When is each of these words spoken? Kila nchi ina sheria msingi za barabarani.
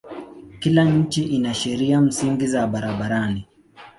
Kila 0.59 0.83
nchi 0.83 1.23
ina 1.23 1.53
sheria 1.53 2.01
msingi 2.01 2.47
za 2.47 2.67
barabarani. 2.67 3.47